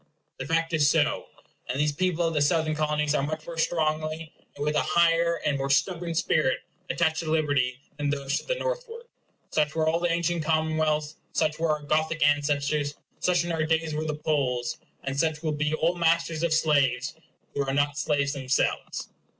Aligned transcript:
The 0.39 0.47
fact 0.47 0.73
is 0.73 0.89
so; 0.89 1.25
and 1.69 1.79
these 1.79 1.91
people 1.91 2.25
of 2.25 2.33
the 2.33 2.41
Southern 2.41 2.73
Colonies 2.73 3.13
are 3.13 3.21
much 3.21 3.45
more 3.45 3.59
strongly, 3.59 4.31
and 4.55 4.65
with 4.65 4.75
an 4.75 4.81
higher 4.83 5.35
and 5.45 5.59
more 5.59 5.69
stubborn 5.69 6.15
spirit, 6.15 6.57
attached 6.89 7.19
to 7.19 7.29
liberty 7.29 7.77
than 7.97 8.09
those 8.09 8.39
to 8.39 8.47
the 8.47 8.55
northward. 8.55 9.03
Such 9.51 9.75
were 9.75 9.87
all 9.87 9.99
the 9.99 10.11
ancient 10.11 10.43
commonwealths; 10.43 11.17
such 11.33 11.59
were 11.59 11.69
our 11.69 11.83
Gothic 11.83 12.25
ancestors; 12.25 12.95
such 13.19 13.43
in 13.45 13.51
our 13.51 13.63
days 13.63 13.93
were 13.93 14.05
the 14.05 14.15
Poles; 14.15 14.79
and 15.03 15.19
such 15.19 15.43
will 15.43 15.51
be 15.51 15.71
all 15.75 15.93
masters 15.93 16.41
of 16.41 16.51
slaves, 16.51 17.13
who 17.53 17.63
are 17.63 17.71
not 17.71 17.95
slaves 17.95 18.33
themselves. 18.33 19.09